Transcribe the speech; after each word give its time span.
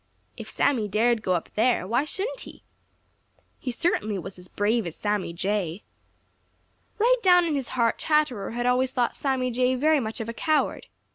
If 0.35 0.49
Sammy 0.49 0.87
dared 0.87 1.21
go 1.21 1.33
up 1.35 1.49
there, 1.53 1.85
why 1.85 2.05
shouldn't 2.05 2.39
he? 2.39 2.63
He 3.59 3.69
certainly 3.69 4.17
was 4.17 4.39
as 4.39 4.47
brave 4.47 4.87
as 4.87 4.95
Sammy 4.95 5.31
Jay! 5.31 5.83
Right 6.97 7.17
down 7.21 7.45
in 7.45 7.53
his 7.53 7.67
heart 7.77 7.99
Chatterer 7.99 8.49
had 8.49 8.65
always 8.65 8.93
thought 8.93 9.15
Sammy 9.15 9.51
Jay 9.51 9.75
very 9.75 9.99
much 9.99 10.19
of 10.19 10.27
a 10.27 10.33
coward. 10.33 10.87